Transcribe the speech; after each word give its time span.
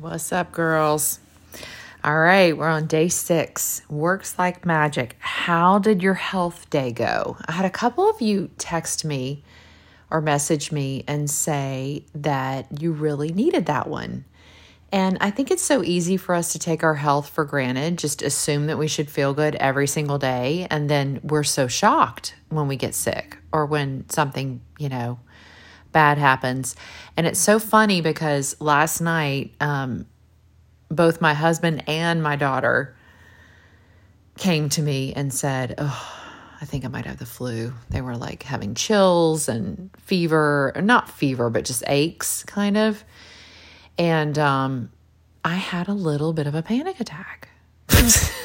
What's 0.00 0.32
up, 0.32 0.50
girls? 0.50 1.20
All 2.02 2.18
right, 2.18 2.56
we're 2.56 2.70
on 2.70 2.86
day 2.86 3.08
six. 3.08 3.82
Works 3.90 4.38
like 4.38 4.64
magic. 4.64 5.14
How 5.18 5.78
did 5.78 6.02
your 6.02 6.14
health 6.14 6.70
day 6.70 6.90
go? 6.90 7.36
I 7.44 7.52
had 7.52 7.66
a 7.66 7.70
couple 7.70 8.08
of 8.08 8.22
you 8.22 8.48
text 8.56 9.04
me 9.04 9.44
or 10.10 10.22
message 10.22 10.72
me 10.72 11.04
and 11.06 11.28
say 11.28 12.06
that 12.14 12.80
you 12.80 12.92
really 12.92 13.30
needed 13.30 13.66
that 13.66 13.88
one. 13.88 14.24
And 14.90 15.18
I 15.20 15.30
think 15.30 15.50
it's 15.50 15.62
so 15.62 15.84
easy 15.84 16.16
for 16.16 16.34
us 16.34 16.52
to 16.52 16.58
take 16.58 16.82
our 16.82 16.94
health 16.94 17.28
for 17.28 17.44
granted, 17.44 17.98
just 17.98 18.22
assume 18.22 18.68
that 18.68 18.78
we 18.78 18.88
should 18.88 19.10
feel 19.10 19.34
good 19.34 19.54
every 19.56 19.86
single 19.86 20.16
day. 20.16 20.66
And 20.70 20.88
then 20.88 21.20
we're 21.22 21.44
so 21.44 21.68
shocked 21.68 22.34
when 22.48 22.68
we 22.68 22.76
get 22.76 22.94
sick 22.94 23.36
or 23.52 23.66
when 23.66 24.08
something, 24.08 24.62
you 24.78 24.88
know, 24.88 25.18
bad 25.92 26.18
happens. 26.18 26.76
And 27.16 27.26
it's 27.26 27.40
so 27.40 27.58
funny 27.58 28.00
because 28.00 28.56
last 28.60 29.00
night, 29.00 29.54
um, 29.60 30.06
both 30.90 31.20
my 31.20 31.34
husband 31.34 31.84
and 31.88 32.22
my 32.22 32.36
daughter 32.36 32.96
came 34.36 34.68
to 34.70 34.82
me 34.82 35.12
and 35.14 35.32
said, 35.32 35.74
Oh, 35.78 36.20
I 36.60 36.64
think 36.64 36.84
I 36.84 36.88
might 36.88 37.06
have 37.06 37.18
the 37.18 37.26
flu. 37.26 37.72
They 37.88 38.00
were 38.00 38.16
like 38.16 38.42
having 38.42 38.74
chills 38.74 39.48
and 39.48 39.90
fever, 39.98 40.72
not 40.82 41.08
fever, 41.08 41.48
but 41.48 41.64
just 41.64 41.82
aches, 41.86 42.42
kind 42.44 42.76
of. 42.76 43.04
And 43.96 44.38
um, 44.38 44.90
I 45.44 45.54
had 45.54 45.88
a 45.88 45.94
little 45.94 46.32
bit 46.32 46.46
of 46.46 46.54
a 46.54 46.62
panic 46.62 47.00
attack. 47.00 47.48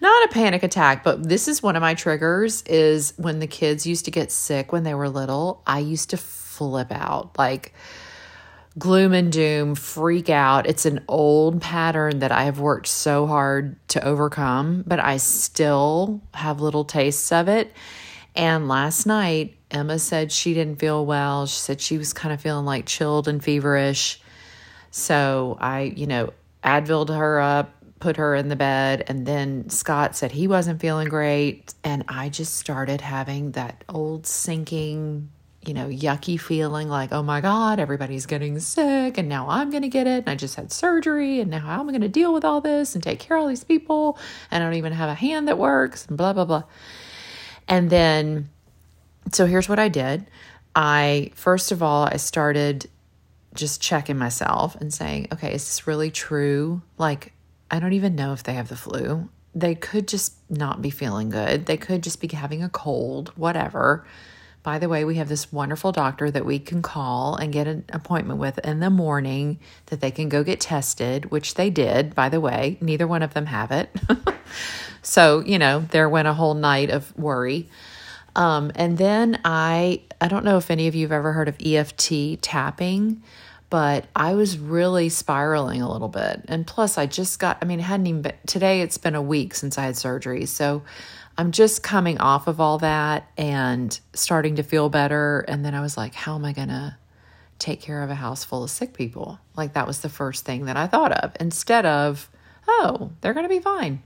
not 0.00 0.24
a 0.24 0.32
panic 0.32 0.62
attack, 0.62 1.04
but 1.04 1.28
this 1.28 1.48
is 1.48 1.62
one 1.62 1.76
of 1.76 1.80
my 1.82 1.94
triggers 1.94 2.62
is 2.62 3.14
when 3.16 3.38
the 3.38 3.46
kids 3.46 3.86
used 3.86 4.04
to 4.04 4.10
get 4.10 4.30
sick 4.30 4.72
when 4.72 4.82
they 4.82 4.94
were 4.94 5.08
little, 5.08 5.62
I 5.66 5.78
used 5.78 6.10
to 6.10 6.16
flip 6.16 6.92
out. 6.92 7.36
Like 7.38 7.72
gloom 8.78 9.12
and 9.12 9.32
doom, 9.32 9.74
freak 9.74 10.28
out. 10.28 10.66
It's 10.66 10.84
an 10.84 11.04
old 11.08 11.62
pattern 11.62 12.18
that 12.18 12.32
I 12.32 12.44
have 12.44 12.60
worked 12.60 12.88
so 12.88 13.26
hard 13.26 13.76
to 13.88 14.04
overcome, 14.04 14.84
but 14.86 15.00
I 15.00 15.16
still 15.16 16.20
have 16.34 16.60
little 16.60 16.84
tastes 16.84 17.32
of 17.32 17.48
it. 17.48 17.72
And 18.34 18.68
last 18.68 19.06
night, 19.06 19.56
Emma 19.70 19.98
said 19.98 20.30
she 20.30 20.52
didn't 20.52 20.78
feel 20.78 21.06
well. 21.06 21.46
She 21.46 21.58
said 21.58 21.80
she 21.80 21.96
was 21.96 22.12
kind 22.12 22.34
of 22.34 22.40
feeling 22.40 22.66
like 22.66 22.84
chilled 22.84 23.28
and 23.28 23.42
feverish. 23.42 24.20
So 24.90 25.56
I, 25.58 25.94
you 25.96 26.06
know, 26.06 26.32
Advilled 26.66 27.10
her 27.10 27.38
up, 27.38 27.75
put 27.98 28.16
her 28.16 28.34
in 28.34 28.48
the 28.48 28.56
bed, 28.56 29.04
and 29.06 29.26
then 29.26 29.70
Scott 29.70 30.16
said 30.16 30.32
he 30.32 30.46
wasn't 30.46 30.80
feeling 30.80 31.08
great. 31.08 31.74
And 31.82 32.04
I 32.08 32.28
just 32.28 32.56
started 32.56 33.00
having 33.00 33.52
that 33.52 33.84
old 33.88 34.26
sinking 34.26 35.30
you 35.66 35.74
know, 35.74 35.88
yucky 35.88 36.38
feeling 36.40 36.88
like, 36.88 37.12
oh 37.12 37.22
my 37.22 37.40
God, 37.40 37.80
everybody's 37.80 38.26
getting 38.26 38.58
sick 38.60 39.18
and 39.18 39.28
now 39.28 39.48
I'm 39.48 39.70
going 39.70 39.82
to 39.82 39.88
get 39.88 40.06
it. 40.06 40.18
And 40.18 40.28
I 40.28 40.36
just 40.36 40.54
had 40.54 40.70
surgery 40.70 41.40
and 41.40 41.50
now 41.50 41.58
how 41.58 41.80
am 41.80 41.88
I 41.88 41.92
going 41.92 42.02
to 42.02 42.08
deal 42.08 42.32
with 42.32 42.44
all 42.44 42.60
this 42.60 42.94
and 42.94 43.02
take 43.02 43.18
care 43.18 43.36
of 43.36 43.42
all 43.42 43.48
these 43.48 43.64
people? 43.64 44.18
And 44.50 44.62
I 44.62 44.66
don't 44.66 44.76
even 44.76 44.92
have 44.92 45.08
a 45.08 45.14
hand 45.14 45.48
that 45.48 45.58
works 45.58 46.06
and 46.06 46.16
blah, 46.16 46.32
blah, 46.32 46.44
blah. 46.44 46.62
And 47.66 47.90
then, 47.90 48.48
so 49.32 49.46
here's 49.46 49.68
what 49.68 49.80
I 49.80 49.88
did. 49.88 50.26
I, 50.76 51.32
first 51.34 51.72
of 51.72 51.82
all, 51.82 52.04
I 52.04 52.16
started 52.16 52.88
just 53.54 53.80
checking 53.80 54.18
myself 54.18 54.76
and 54.76 54.94
saying, 54.94 55.28
okay, 55.32 55.52
is 55.52 55.64
this 55.64 55.86
really 55.86 56.12
true? 56.12 56.82
Like, 56.96 57.32
I 57.70 57.78
don't 57.78 57.92
even 57.92 58.14
know 58.14 58.32
if 58.32 58.42
they 58.42 58.54
have 58.54 58.68
the 58.68 58.76
flu. 58.76 59.28
They 59.54 59.74
could 59.74 60.06
just 60.06 60.34
not 60.50 60.82
be 60.82 60.90
feeling 60.90 61.30
good. 61.30 61.66
They 61.66 61.76
could 61.76 62.02
just 62.02 62.20
be 62.20 62.28
having 62.28 62.62
a 62.62 62.68
cold, 62.68 63.32
whatever 63.36 64.06
by 64.66 64.80
the 64.80 64.88
way, 64.88 65.04
we 65.04 65.14
have 65.14 65.28
this 65.28 65.52
wonderful 65.52 65.92
doctor 65.92 66.28
that 66.28 66.44
we 66.44 66.58
can 66.58 66.82
call 66.82 67.36
and 67.36 67.52
get 67.52 67.68
an 67.68 67.84
appointment 67.92 68.40
with 68.40 68.58
in 68.66 68.80
the 68.80 68.90
morning 68.90 69.60
that 69.86 70.00
they 70.00 70.10
can 70.10 70.28
go 70.28 70.42
get 70.42 70.58
tested, 70.58 71.30
which 71.30 71.54
they 71.54 71.70
did, 71.70 72.16
by 72.16 72.28
the 72.28 72.40
way. 72.40 72.76
Neither 72.80 73.06
one 73.06 73.22
of 73.22 73.32
them 73.32 73.46
have 73.46 73.70
it. 73.70 73.94
so, 75.02 75.38
you 75.46 75.56
know, 75.56 75.86
there 75.92 76.08
went 76.08 76.26
a 76.26 76.34
whole 76.34 76.54
night 76.54 76.90
of 76.90 77.16
worry. 77.16 77.68
Um, 78.34 78.72
and 78.74 78.98
then 78.98 79.38
I, 79.44 80.02
I 80.20 80.26
don't 80.26 80.44
know 80.44 80.56
if 80.56 80.68
any 80.68 80.88
of 80.88 80.96
you 80.96 81.04
have 81.04 81.12
ever 81.12 81.32
heard 81.32 81.46
of 81.46 81.56
EFT 81.64 82.42
tapping, 82.42 83.22
but 83.68 84.06
I 84.14 84.34
was 84.34 84.58
really 84.58 85.08
spiraling 85.08 85.82
a 85.82 85.90
little 85.90 86.08
bit. 86.08 86.44
And 86.48 86.66
plus, 86.66 86.98
I 86.98 87.06
just 87.06 87.38
got, 87.38 87.58
I 87.60 87.64
mean, 87.64 87.80
it 87.80 87.84
hadn't 87.84 88.06
even 88.06 88.22
been, 88.22 88.34
today 88.46 88.80
it's 88.80 88.98
been 88.98 89.14
a 89.14 89.22
week 89.22 89.54
since 89.54 89.76
I 89.76 89.84
had 89.84 89.96
surgery. 89.96 90.46
So 90.46 90.82
I'm 91.36 91.50
just 91.50 91.82
coming 91.82 92.18
off 92.18 92.46
of 92.46 92.60
all 92.60 92.78
that 92.78 93.28
and 93.36 93.98
starting 94.14 94.56
to 94.56 94.62
feel 94.62 94.88
better. 94.88 95.40
And 95.48 95.64
then 95.64 95.74
I 95.74 95.80
was 95.80 95.96
like, 95.96 96.14
how 96.14 96.36
am 96.36 96.44
I 96.44 96.52
going 96.52 96.68
to 96.68 96.96
take 97.58 97.80
care 97.80 98.02
of 98.02 98.10
a 98.10 98.14
house 98.14 98.44
full 98.44 98.62
of 98.62 98.70
sick 98.70 98.94
people? 98.94 99.38
Like, 99.56 99.74
that 99.74 99.86
was 99.86 100.00
the 100.00 100.08
first 100.08 100.44
thing 100.44 100.66
that 100.66 100.76
I 100.76 100.86
thought 100.86 101.12
of 101.12 101.32
instead 101.40 101.86
of, 101.86 102.30
oh, 102.68 103.10
they're 103.20 103.34
going 103.34 103.44
to 103.44 103.54
be 103.54 103.60
fine. 103.60 104.02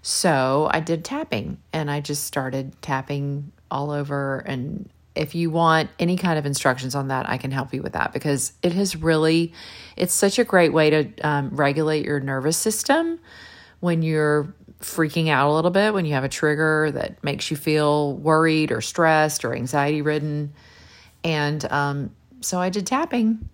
So 0.00 0.68
I 0.72 0.80
did 0.80 1.04
tapping 1.04 1.58
and 1.72 1.90
I 1.90 2.00
just 2.00 2.24
started 2.24 2.80
tapping 2.80 3.52
all 3.70 3.90
over. 3.90 4.38
And 4.38 4.88
if 5.18 5.34
you 5.34 5.50
want 5.50 5.90
any 5.98 6.16
kind 6.16 6.38
of 6.38 6.46
instructions 6.46 6.94
on 6.94 7.08
that, 7.08 7.28
I 7.28 7.36
can 7.38 7.50
help 7.50 7.74
you 7.74 7.82
with 7.82 7.92
that 7.92 8.12
because 8.12 8.52
it 8.62 8.72
has 8.72 8.94
really, 8.96 9.52
it's 9.96 10.14
such 10.14 10.38
a 10.38 10.44
great 10.44 10.72
way 10.72 10.90
to 10.90 11.12
um, 11.22 11.50
regulate 11.50 12.04
your 12.04 12.20
nervous 12.20 12.56
system 12.56 13.18
when 13.80 14.02
you're 14.02 14.54
freaking 14.80 15.28
out 15.28 15.50
a 15.50 15.52
little 15.52 15.72
bit 15.72 15.92
when 15.92 16.04
you 16.04 16.14
have 16.14 16.22
a 16.22 16.28
trigger 16.28 16.92
that 16.92 17.22
makes 17.24 17.50
you 17.50 17.56
feel 17.56 18.14
worried 18.14 18.70
or 18.70 18.80
stressed 18.80 19.44
or 19.44 19.54
anxiety 19.54 20.02
ridden. 20.02 20.52
And 21.24 21.64
um, 21.70 22.10
so 22.40 22.60
I 22.60 22.70
did 22.70 22.86
tapping. 22.86 23.48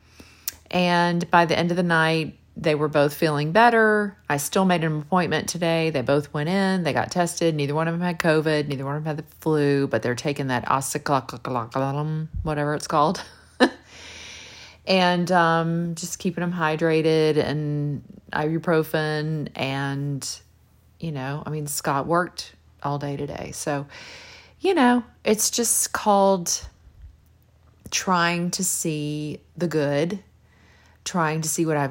And 0.70 1.28
by 1.31 1.46
the 1.46 1.58
end 1.58 1.70
of 1.70 1.78
the 1.78 1.82
night, 1.82 2.38
they 2.56 2.75
were 2.75 2.88
both 2.88 3.15
feeling 3.15 3.53
better. 3.53 4.16
I 4.28 4.37
still 4.37 4.65
made 4.65 4.84
an 4.84 5.00
appointment 5.00 5.48
today. 5.48 5.91
They 5.91 6.03
both 6.03 6.32
went 6.32 6.48
in, 6.48 6.84
they 6.84 6.92
got 6.92 7.10
tested. 7.10 7.54
Neither 7.54 7.75
one 7.75 7.88
of 7.88 7.94
them 7.94 8.00
had 8.00 8.19
COVID, 8.19 8.69
neither 8.69 8.84
one 8.84 8.97
of 8.97 9.04
them 9.04 9.16
had 9.16 9.25
the 9.25 9.34
flu, 9.41 9.88
but 9.88 10.03
they're 10.03 10.15
taking 10.15 10.48
that 10.48 10.66
oxycodone, 10.66 12.28
whatever 12.43 12.75
it's 12.75 12.87
called. 12.87 13.22
and 14.87 15.32
um, 15.32 15.94
just 15.97 16.19
keeping 16.19 16.43
them 16.43 16.53
hydrated 16.53 17.37
and 17.37 18.03
ibuprofen 18.32 19.48
and 19.56 20.41
you 21.04 21.12
know, 21.12 21.43
I 21.44 21.50
mean, 21.50 21.66
Scott 21.66 22.06
worked 22.06 22.54
all 22.82 22.98
day 22.98 23.16
today. 23.19 23.50
So, 23.53 23.87
you 24.60 24.72
know, 24.72 25.04
it's 25.22 25.50
just 25.50 25.93
called 25.93 26.66
trying 27.91 28.50
to 28.53 28.64
see 28.64 29.41
the 29.54 29.69
good, 29.69 30.22
trying 31.04 31.43
to 31.43 31.48
see 31.48 31.66
what 31.66 31.76
I 31.76 31.91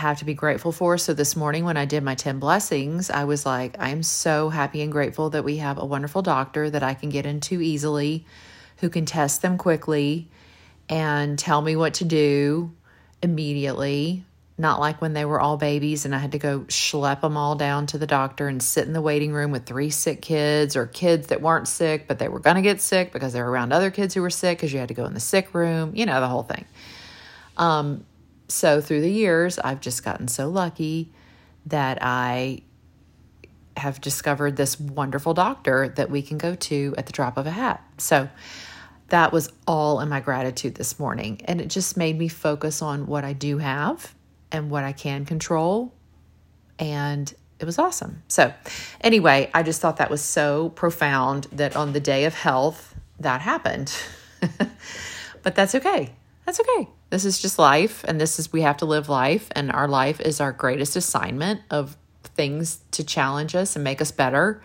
have 0.00 0.18
to 0.18 0.24
be 0.24 0.34
grateful 0.34 0.72
for. 0.72 0.98
So 0.98 1.14
this 1.14 1.36
morning 1.36 1.64
when 1.64 1.76
I 1.76 1.84
did 1.84 2.02
my 2.02 2.14
10 2.14 2.38
blessings, 2.38 3.10
I 3.10 3.24
was 3.24 3.46
like, 3.46 3.76
I'm 3.78 4.02
so 4.02 4.48
happy 4.48 4.82
and 4.82 4.90
grateful 4.90 5.30
that 5.30 5.44
we 5.44 5.58
have 5.58 5.78
a 5.78 5.84
wonderful 5.84 6.22
doctor 6.22 6.68
that 6.68 6.82
I 6.82 6.94
can 6.94 7.10
get 7.10 7.26
into 7.26 7.60
easily, 7.60 8.26
who 8.78 8.90
can 8.90 9.06
test 9.06 9.42
them 9.42 9.58
quickly 9.58 10.28
and 10.88 11.38
tell 11.38 11.62
me 11.62 11.76
what 11.76 11.94
to 11.94 12.04
do 12.04 12.72
immediately 13.22 14.24
not 14.60 14.78
like 14.78 15.00
when 15.00 15.14
they 15.14 15.24
were 15.24 15.40
all 15.40 15.56
babies 15.56 16.04
and 16.04 16.14
I 16.14 16.18
had 16.18 16.32
to 16.32 16.38
go 16.38 16.60
schlep 16.60 17.22
them 17.22 17.36
all 17.36 17.56
down 17.56 17.86
to 17.88 17.98
the 17.98 18.06
doctor 18.06 18.46
and 18.46 18.62
sit 18.62 18.86
in 18.86 18.92
the 18.92 19.00
waiting 19.00 19.32
room 19.32 19.50
with 19.50 19.64
three 19.64 19.90
sick 19.90 20.20
kids 20.20 20.76
or 20.76 20.86
kids 20.86 21.28
that 21.28 21.40
weren't 21.40 21.66
sick, 21.66 22.06
but 22.06 22.18
they 22.18 22.28
were 22.28 22.40
going 22.40 22.56
to 22.56 22.62
get 22.62 22.80
sick 22.80 23.12
because 23.12 23.32
they 23.32 23.40
were 23.40 23.50
around 23.50 23.72
other 23.72 23.90
kids 23.90 24.14
who 24.14 24.20
were 24.20 24.30
sick 24.30 24.58
because 24.58 24.72
you 24.72 24.78
had 24.78 24.88
to 24.88 24.94
go 24.94 25.06
in 25.06 25.14
the 25.14 25.20
sick 25.20 25.54
room, 25.54 25.92
you 25.96 26.04
know, 26.04 26.20
the 26.20 26.28
whole 26.28 26.42
thing. 26.42 26.66
Um, 27.56 28.04
so 28.50 28.80
through 28.80 29.00
the 29.00 29.10
years, 29.10 29.58
I've 29.58 29.80
just 29.80 30.04
gotten 30.04 30.28
so 30.28 30.48
lucky 30.48 31.12
that 31.66 31.98
I 32.00 32.62
have 33.76 34.00
discovered 34.00 34.56
this 34.56 34.78
wonderful 34.78 35.34
doctor 35.34 35.88
that 35.88 36.10
we 36.10 36.22
can 36.22 36.38
go 36.38 36.54
to 36.54 36.94
at 36.98 37.06
the 37.06 37.12
drop 37.12 37.36
of 37.36 37.46
a 37.46 37.50
hat. 37.50 37.82
So 37.98 38.28
that 39.08 39.32
was 39.32 39.52
all 39.66 40.00
in 40.00 40.08
my 40.08 40.20
gratitude 40.20 40.74
this 40.74 40.98
morning. 40.98 41.40
And 41.44 41.60
it 41.60 41.68
just 41.68 41.96
made 41.96 42.18
me 42.18 42.28
focus 42.28 42.82
on 42.82 43.06
what 43.06 43.24
I 43.24 43.32
do 43.32 43.58
have 43.58 44.14
and 44.52 44.70
what 44.70 44.84
I 44.84 44.92
can 44.92 45.24
control. 45.24 45.92
And 46.78 47.32
it 47.58 47.64
was 47.64 47.78
awesome. 47.78 48.22
So, 48.28 48.52
anyway, 49.00 49.50
I 49.52 49.62
just 49.62 49.80
thought 49.80 49.98
that 49.98 50.10
was 50.10 50.22
so 50.22 50.70
profound 50.70 51.44
that 51.52 51.76
on 51.76 51.92
the 51.92 52.00
day 52.00 52.24
of 52.24 52.34
health, 52.34 52.94
that 53.18 53.42
happened. 53.42 53.94
but 55.42 55.54
that's 55.54 55.74
okay. 55.74 56.14
That's 56.46 56.60
okay. 56.60 56.88
This 57.10 57.24
is 57.24 57.40
just 57.40 57.58
life, 57.58 58.04
and 58.06 58.20
this 58.20 58.38
is 58.38 58.52
we 58.52 58.62
have 58.62 58.78
to 58.78 58.86
live 58.86 59.08
life, 59.08 59.48
and 59.52 59.70
our 59.72 59.88
life 59.88 60.20
is 60.20 60.40
our 60.40 60.52
greatest 60.52 60.96
assignment 60.96 61.60
of 61.70 61.96
things 62.22 62.80
to 62.92 63.04
challenge 63.04 63.54
us 63.54 63.74
and 63.76 63.84
make 63.84 64.00
us 64.00 64.12
better. 64.12 64.62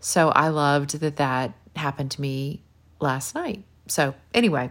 So, 0.00 0.30
I 0.30 0.48
loved 0.48 1.00
that 1.00 1.16
that 1.16 1.52
happened 1.76 2.12
to 2.12 2.20
me 2.20 2.62
last 3.00 3.34
night. 3.34 3.64
So, 3.88 4.14
anyway, 4.32 4.70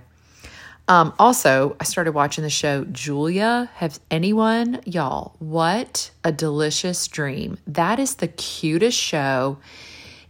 um, 0.90 1.14
also, 1.20 1.76
I 1.80 1.84
started 1.84 2.14
watching 2.14 2.44
the 2.44 2.50
show 2.50 2.84
Julia. 2.86 3.70
Have 3.76 4.00
anyone, 4.10 4.82
y'all, 4.86 5.36
what 5.38 6.10
a 6.24 6.32
delicious 6.32 7.08
dream. 7.08 7.60
That 7.68 8.00
is 8.00 8.16
the 8.16 8.28
cutest 8.28 8.98
show. 8.98 9.60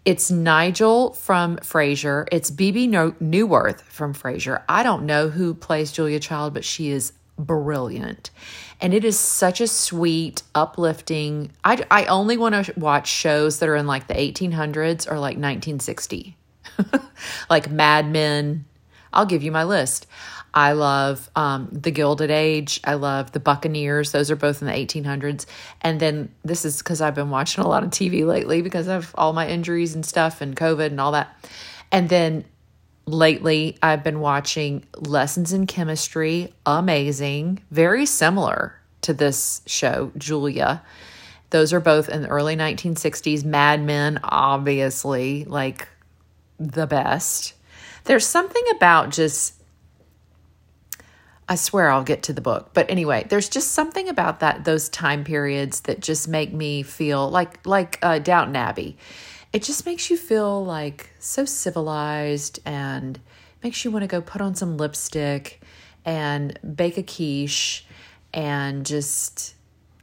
It's 0.05 0.31
Nigel 0.31 1.13
from 1.13 1.57
Frasier. 1.57 2.25
It's 2.31 2.49
Bebe 2.49 2.87
Neuwirth 2.87 3.81
from 3.81 4.13
Frasier. 4.13 4.63
I 4.69 4.81
don't 4.81 5.05
know 5.05 5.29
who 5.29 5.53
plays 5.53 5.91
Julia 5.91 6.19
Child, 6.19 6.53
but 6.53 6.63
she 6.63 6.89
is 6.89 7.11
brilliant. 7.37 8.31
And 8.79 8.93
it 8.93 9.03
is 9.03 9.19
such 9.19 9.59
a 9.59 9.67
sweet, 9.67 10.41
uplifting. 10.55 11.51
I, 11.65 11.85
I 11.91 12.05
only 12.05 12.37
want 12.37 12.65
to 12.65 12.73
watch 12.79 13.09
shows 13.09 13.59
that 13.59 13.67
are 13.67 13.75
in 13.75 13.87
like 13.87 14.07
the 14.07 14.13
1800s 14.13 15.05
or 15.05 15.15
like 15.15 15.35
1960, 15.35 16.37
like 17.49 17.69
Mad 17.69 18.09
Men. 18.09 18.65
I'll 19.11 19.25
give 19.25 19.43
you 19.43 19.51
my 19.51 19.65
list. 19.65 20.07
I 20.53 20.71
love 20.73 21.29
um, 21.35 21.69
the 21.71 21.91
Gilded 21.91 22.31
Age. 22.31 22.79
I 22.83 22.95
love 22.95 23.31
the 23.31 23.39
Buccaneers. 23.39 24.11
Those 24.11 24.31
are 24.31 24.35
both 24.35 24.61
in 24.61 24.67
the 24.67 24.73
1800s. 24.73 25.45
And 25.81 25.99
then 25.99 26.33
this 26.43 26.65
is 26.65 26.79
because 26.79 27.01
I've 27.01 27.15
been 27.15 27.29
watching 27.29 27.63
a 27.63 27.67
lot 27.67 27.83
of 27.83 27.89
TV 27.91 28.25
lately 28.25 28.61
because 28.61 28.87
of 28.87 29.13
all 29.15 29.33
my 29.33 29.47
injuries 29.47 29.95
and 29.95 30.05
stuff 30.05 30.41
and 30.41 30.55
COVID 30.55 30.87
and 30.87 30.99
all 30.99 31.11
that. 31.11 31.35
And 31.91 32.09
then 32.09 32.45
lately, 33.05 33.77
I've 33.81 34.03
been 34.03 34.19
watching 34.19 34.85
Lessons 34.95 35.53
in 35.53 35.67
Chemistry. 35.67 36.53
Amazing. 36.65 37.61
Very 37.71 38.05
similar 38.05 38.75
to 39.01 39.13
this 39.13 39.61
show, 39.65 40.11
Julia. 40.17 40.81
Those 41.51 41.73
are 41.73 41.79
both 41.79 42.09
in 42.09 42.21
the 42.21 42.27
early 42.27 42.55
1960s. 42.55 43.43
Mad 43.43 43.81
Men, 43.83 44.19
obviously, 44.23 45.45
like 45.45 45.87
the 46.59 46.85
best. 46.85 47.53
There's 48.03 48.25
something 48.25 48.63
about 48.75 49.09
just 49.09 49.58
I 51.49 51.55
swear 51.55 51.89
I'll 51.89 52.03
get 52.03 52.23
to 52.23 52.33
the 52.33 52.41
book. 52.41 52.69
But 52.75 52.91
anyway, 52.91 53.25
there's 53.27 53.49
just 53.49 53.71
something 53.71 54.07
about 54.07 54.39
that 54.41 54.65
those 54.65 54.87
time 54.87 55.23
periods 55.23 55.81
that 55.81 55.99
just 55.99 56.27
make 56.27 56.53
me 56.53 56.83
feel 56.83 57.27
like 57.29 57.65
like 57.65 57.97
uh, 58.03 58.19
Downton 58.19 58.55
Abbey. 58.55 58.97
It 59.51 59.63
just 59.63 59.87
makes 59.87 60.11
you 60.11 60.15
feel 60.15 60.63
like 60.63 61.09
so 61.17 61.45
civilized 61.45 62.59
and 62.65 63.19
makes 63.63 63.83
you 63.83 63.89
want 63.89 64.03
to 64.03 64.07
go 64.07 64.21
put 64.21 64.41
on 64.41 64.53
some 64.53 64.77
lipstick 64.77 65.59
and 66.05 66.57
bake 66.75 66.97
a 66.99 67.03
quiche 67.03 67.83
and 68.31 68.85
just 68.85 69.55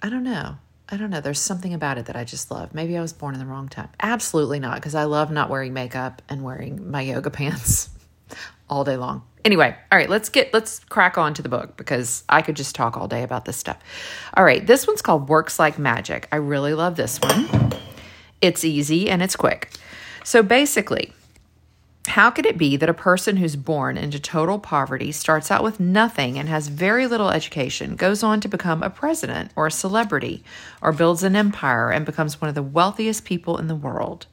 I 0.03 0.11
don't 0.11 0.25
know. 0.25 0.57
I 0.89 0.97
don't 0.97 1.11
know. 1.11 1.21
There's 1.21 1.41
something 1.41 1.75
about 1.75 1.99
it 1.99 2.07
that 2.07 2.17
I 2.17 2.25
just 2.25 2.51
love. 2.51 2.75
Maybe 2.75 2.97
I 2.97 3.01
was 3.01 3.13
born 3.13 3.35
in 3.35 3.41
the 3.41 3.47
wrong 3.47 3.69
time. 3.69 3.89
Absolutely 4.01 4.61
not, 4.61 4.77
because 4.77 4.95
I 4.95 5.05
love 5.05 5.31
not 5.33 5.51
wearing 5.51 5.73
makeup 5.73 6.23
and 6.29 6.43
wearing 6.43 6.91
my 6.91 7.01
yoga 7.01 7.31
pants 7.31 7.89
all 8.69 8.85
day 8.85 8.97
long. 8.97 9.23
Anyway, 9.47 9.73
all 9.93 9.97
right, 9.97 10.11
let's 10.11 10.29
get 10.29 10.53
let's 10.53 10.81
crack 10.81 11.17
on 11.17 11.33
to 11.33 11.41
the 11.41 11.49
book 11.49 11.77
because 11.77 12.25
I 12.29 12.43
could 12.43 12.57
just 12.57 12.75
talk 12.75 12.97
all 12.97 13.07
day 13.07 13.23
about 13.23 13.45
this 13.45 13.57
stuff. 13.57 13.79
All 14.35 14.43
right, 14.43 14.67
this 14.67 14.89
one's 14.89 15.03
called 15.03 15.29
Works 15.29 15.61
Like 15.61 15.79
Magic. 15.79 16.27
I 16.33 16.37
really 16.37 16.75
love 16.75 16.97
this 16.97 17.21
one. 17.21 17.73
It's 18.41 18.65
easy 18.65 19.09
and 19.09 19.23
it's 19.23 19.37
quick. 19.37 19.71
So 20.25 20.43
basically, 20.43 21.13
how 22.09 22.29
could 22.29 22.45
it 22.45 22.59
be 22.59 22.77
that 22.77 22.89
a 22.89 22.95
person 22.95 23.37
who's 23.37 23.55
born 23.55 23.97
into 23.97 24.19
total 24.19 24.59
poverty 24.59 25.13
starts 25.13 25.49
out 25.49 25.63
with 25.63 25.79
nothing 25.79 26.41
and 26.41 26.49
has 26.49 26.67
very 26.67 27.07
little 27.07 27.31
education, 27.31 27.95
goes 27.95 28.25
on 28.25 28.41
to 28.41 28.49
become 28.49 28.83
a 28.83 28.91
president 28.91 29.53
or 29.55 29.69
a 29.69 29.71
celebrity, 29.71 30.43
or 30.83 30.91
builds 30.91 31.23
an 31.23 31.37
empire 31.37 31.93
and 31.93 32.05
becomes 32.05 32.41
one 32.41 32.49
of 32.49 32.57
the 32.57 32.65
wealthiest 32.65 33.25
people 33.25 33.59
in 33.59 33.69
the 33.69 33.77
world? 33.77 34.27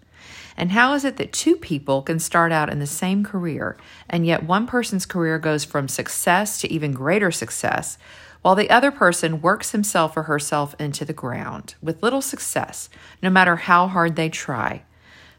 And 0.56 0.72
how 0.72 0.94
is 0.94 1.04
it 1.04 1.18
that 1.18 1.34
two 1.34 1.56
people 1.56 2.02
can 2.02 2.20
start 2.20 2.52
out 2.52 2.70
in 2.70 2.80
the 2.80 2.88
same 2.88 3.24
career, 3.24 3.78
and 4.10 4.26
yet 4.26 4.44
one 4.44 4.68
person's 4.68 5.06
career 5.06 5.40
goes 5.40 5.66
from 5.66 5.88
success 5.88 6.60
to 6.62 6.72
even 6.72 6.92
greater 6.94 7.32
success, 7.32 7.98
while 8.42 8.56
the 8.56 8.70
other 8.70 8.92
person 8.92 9.42
works 9.42 9.72
himself 9.72 10.18
or 10.18 10.24
herself 10.24 10.76
into 10.80 11.06
the 11.06 11.14
ground 11.14 11.76
with 11.82 12.04
little 12.04 12.22
success, 12.22 12.90
no 13.22 13.30
matter 13.30 13.56
how 13.56 13.88
hard 13.88 14.16
they 14.16 14.30
try? 14.30 14.84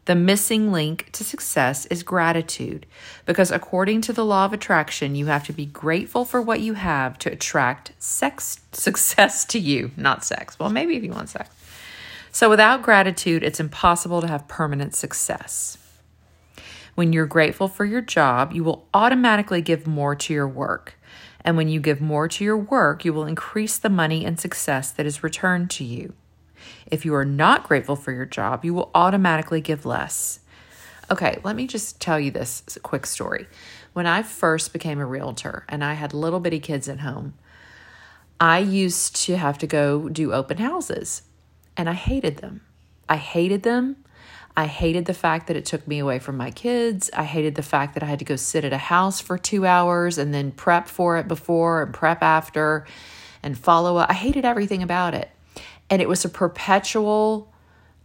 The 0.07 0.15
missing 0.15 0.71
link 0.71 1.11
to 1.13 1.25
success 1.25 1.87
is 1.87 2.03
gratitude, 2.03 2.85
because 3.25 3.51
according 3.51 4.03
to 4.03 4.13
the 4.13 4.25
law 4.25 4.45
of 4.45 4.53
attraction, 4.53 5.15
you 5.15 5.27
have 5.27 5.47
to 5.47 5.53
be 5.53 5.65
grateful 5.65 6.27
for 6.27 6.43
what 6.43 6.61
you 6.61 6.75
have 6.75 7.19
to 7.21 7.33
attract 7.33 7.93
sex 7.99 8.61
success 8.73 9.47
to 9.47 9.59
you, 9.59 9.93
not 9.97 10.25
sex. 10.25 10.59
Well, 10.59 10.69
maybe 10.69 10.97
if 10.97 11.05
you 11.05 11.11
want 11.11 11.31
sex. 11.31 11.49
So 12.35 12.51
without 12.51 12.83
gratitude, 12.83 13.45
it's 13.45 13.61
impossible 13.61 14.21
to 14.21 14.27
have 14.27 14.49
permanent 14.49 14.93
success. 14.97 15.79
When 16.97 17.13
you're 17.13 17.27
grateful 17.27 17.69
for 17.69 17.85
your 17.85 18.01
job, 18.01 18.53
you 18.53 18.65
will 18.65 18.89
automatically 18.93 19.63
give 19.63 19.87
more 19.87 20.17
to 20.17 20.35
your 20.35 20.49
work. 20.49 20.99
And 21.45 21.57
when 21.57 21.69
you 21.69 21.79
give 21.79 22.01
more 22.01 22.27
to 22.27 22.43
your 22.43 22.57
work, 22.57 23.05
you 23.05 23.13
will 23.13 23.25
increase 23.25 23.79
the 23.79 23.89
money 23.89 24.25
and 24.25 24.41
success 24.41 24.91
that 24.91 25.07
is 25.07 25.23
returned 25.23 25.71
to 25.71 25.85
you. 25.85 26.13
If 26.89 27.05
you 27.05 27.15
are 27.15 27.25
not 27.25 27.69
grateful 27.69 27.95
for 27.95 28.11
your 28.11 28.27
job, 28.27 28.65
you 28.65 28.75
will 28.75 28.91
automatically 28.97 29.61
give 29.61 29.87
less. 29.87 30.41
Okay, 31.13 31.39
let 31.45 31.55
me 31.55 31.69
just 31.69 32.01
tell 32.01 32.19
you 32.19 32.33
this 32.33 32.65
quick 32.83 33.07
story. 33.07 33.47
When 33.93 34.09
I 34.09 34.25
first 34.25 34.73
became 34.73 34.99
a 34.99 35.07
realtor 35.07 35.65
and 35.69 35.85
I 35.85 35.93
had 35.93 36.13
little 36.13 36.41
bitty 36.41 36.59
kids 36.59 36.89
at 36.89 36.99
home, 36.99 37.35
I 38.41 38.59
used 38.59 39.15
to 39.27 39.37
have 39.37 39.57
to 39.59 39.69
go 39.69 40.09
do 40.09 40.33
open 40.33 40.59
houses 40.59 41.23
and 41.77 41.89
I 41.89 41.95
hated 41.95 42.39
them. 42.39 42.61
I 43.09 43.17
hated 43.17 43.63
them. 43.63 43.97
I 44.57 44.67
hated 44.67 45.07
the 45.07 45.15
fact 45.15 45.49
that 45.49 45.57
it 45.57 45.65
took 45.65 45.87
me 45.89 45.99
away 45.99 46.21
from 46.21 46.37
my 46.37 46.51
kids. 46.51 47.11
I 47.13 47.25
hated 47.25 47.57
the 47.57 47.63
fact 47.63 47.95
that 47.95 48.03
I 48.03 48.07
had 48.07 48.21
to 48.21 48.25
go 48.25 48.37
sit 48.37 48.65
at 48.65 48.73
a 48.73 48.79
house 48.79 49.21
for 49.21 49.37
two 49.37 49.67
hours 49.67 50.17
and 50.17 50.33
then 50.33 50.53
prep 50.53 50.87
for 50.87 51.19
it 51.19 51.27
before 51.27 51.83
and 51.83 51.93
prep 51.93 52.23
after 52.23 52.87
and 53.43 53.59
follow 53.59 53.97
up. 53.97 54.09
I 54.09 54.15
hated 54.15 54.45
everything 54.45 54.83
about 54.83 55.13
it. 55.15 55.31
And 55.91 56.01
it 56.01 56.09
was 56.09 56.25
a 56.25 56.29
perpetual, 56.29 57.53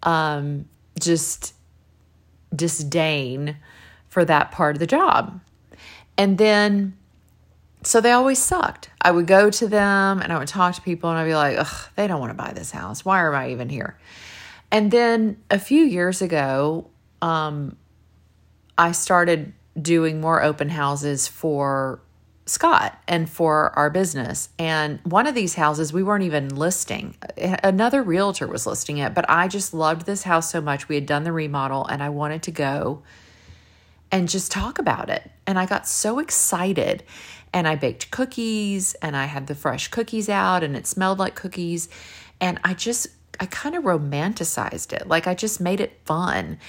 um, 0.01 0.65
just 0.99 1.53
disdain 2.53 3.57
for 4.07 4.25
that 4.25 4.51
part 4.51 4.75
of 4.75 4.79
the 4.79 4.87
job. 4.87 5.39
And 6.17 6.37
then 6.37 6.97
so 7.83 8.01
they 8.01 8.11
always 8.11 8.39
sucked. 8.39 8.89
I 9.01 9.11
would 9.11 9.27
go 9.27 9.49
to 9.49 9.67
them 9.67 10.21
and 10.21 10.33
I 10.33 10.37
would 10.37 10.47
talk 10.47 10.75
to 10.75 10.81
people 10.81 11.09
and 11.09 11.17
I'd 11.17 11.25
be 11.25 11.35
like, 11.35 11.57
ugh, 11.57 11.89
they 11.95 12.07
don't 12.07 12.19
want 12.19 12.31
to 12.31 12.43
buy 12.43 12.51
this 12.53 12.71
house. 12.71 13.05
Why 13.05 13.25
am 13.25 13.33
I 13.33 13.51
even 13.51 13.69
here? 13.69 13.97
And 14.71 14.91
then 14.91 15.37
a 15.49 15.59
few 15.59 15.83
years 15.83 16.21
ago, 16.21 16.89
um, 17.21 17.77
I 18.77 18.91
started 18.91 19.53
doing 19.81 20.19
more 20.21 20.43
open 20.43 20.69
houses 20.69 21.27
for 21.27 22.01
Scott 22.45 23.01
and 23.07 23.29
for 23.29 23.77
our 23.77 23.89
business. 23.89 24.49
And 24.57 24.99
one 25.03 25.27
of 25.27 25.35
these 25.35 25.55
houses 25.55 25.93
we 25.93 26.03
weren't 26.03 26.23
even 26.23 26.55
listing. 26.55 27.15
Another 27.37 28.03
realtor 28.03 28.47
was 28.47 28.65
listing 28.65 28.97
it, 28.97 29.13
but 29.13 29.25
I 29.29 29.47
just 29.47 29.73
loved 29.73 30.05
this 30.05 30.23
house 30.23 30.51
so 30.51 30.59
much. 30.59 30.89
We 30.89 30.95
had 30.95 31.05
done 31.05 31.23
the 31.23 31.31
remodel 31.31 31.85
and 31.85 32.03
I 32.03 32.09
wanted 32.09 32.43
to 32.43 32.51
go 32.51 33.03
and 34.11 34.27
just 34.27 34.51
talk 34.51 34.79
about 34.79 35.09
it. 35.09 35.29
And 35.45 35.59
I 35.59 35.65
got 35.65 35.87
so 35.87 36.19
excited 36.19 37.03
and 37.53 37.67
I 37.67 37.75
baked 37.75 38.11
cookies 38.11 38.93
and 38.95 39.15
I 39.15 39.25
had 39.25 39.47
the 39.47 39.55
fresh 39.55 39.87
cookies 39.87 40.29
out 40.29 40.63
and 40.63 40.75
it 40.75 40.87
smelled 40.87 41.19
like 41.19 41.35
cookies. 41.35 41.89
And 42.39 42.59
I 42.63 42.73
just, 42.73 43.07
I 43.39 43.45
kind 43.45 43.75
of 43.75 43.83
romanticized 43.83 44.93
it. 44.93 45.07
Like 45.07 45.27
I 45.27 45.33
just 45.33 45.59
made 45.59 45.79
it 45.79 45.99
fun. 46.05 46.59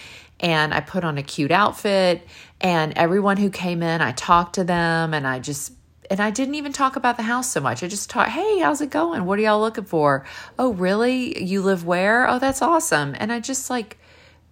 And 0.41 0.73
I 0.73 0.81
put 0.81 1.05
on 1.05 1.19
a 1.19 1.23
cute 1.23 1.51
outfit 1.51 2.27
and 2.61 2.95
everyone 2.97 3.37
who 3.37 3.51
came 3.51 3.83
in, 3.83 4.01
I 4.01 4.13
talked 4.13 4.55
to 4.55 4.65
them 4.65 5.13
and 5.13 5.27
I 5.27 5.39
just, 5.39 5.73
and 6.11 6.19
I 6.19 6.31
didn't 6.31 6.55
even 6.55 6.73
talk 6.73 6.97
about 6.97 7.19
the 7.19 7.23
house 7.23 7.53
so 7.53 7.61
much. 7.61 7.83
I 7.83 7.89
just 7.89 8.11
talked, 8.11 8.31
hey, 8.31 8.61
how's 8.61 8.81
it 8.81 8.91
going? 8.91 9.27
What 9.27 9.39
are 9.39 9.43
y'all 9.43 9.61
looking 9.61 9.85
for? 9.85 10.25
Oh, 10.59 10.73
really? 10.73 11.41
You 11.43 11.63
live 11.63 11.85
where? 11.85 12.29
Oh, 12.29 12.39
that's 12.39 12.63
awesome. 12.63 13.15
And 13.19 13.31
I 13.33 13.39
just 13.39 13.69
like 13.69 13.99